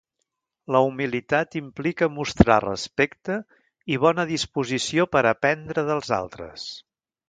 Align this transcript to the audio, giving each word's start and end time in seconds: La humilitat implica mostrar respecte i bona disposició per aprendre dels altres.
La 0.75 0.79
humilitat 0.85 1.57
implica 1.59 2.09
mostrar 2.15 2.57
respecte 2.67 3.37
i 3.95 4.03
bona 4.07 4.29
disposició 4.35 5.11
per 5.17 5.27
aprendre 5.37 5.89
dels 5.93 6.15
altres. 6.23 6.71